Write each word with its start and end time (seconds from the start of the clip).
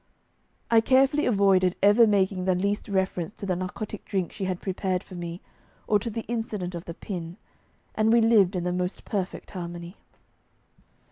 I 0.71 0.81
carefully 0.81 1.27
avoided 1.27 1.75
ever 1.83 2.07
making 2.07 2.45
the 2.45 2.55
least 2.55 2.89
reference 2.89 3.31
to 3.33 3.45
the 3.45 3.55
narcotic 3.55 4.03
drink 4.03 4.31
she 4.31 4.45
had 4.45 4.59
prepared 4.59 5.03
for 5.03 5.13
me, 5.13 5.41
or 5.85 5.99
to 5.99 6.09
the 6.09 6.21
incident 6.21 6.73
of 6.73 6.85
the 6.85 6.95
pin, 6.95 7.37
and 7.93 8.11
we 8.11 8.19
lived 8.19 8.55
in 8.55 8.63
the 8.63 8.73
most 8.73 9.05
perfect 9.05 9.51
harmony. 9.51 9.97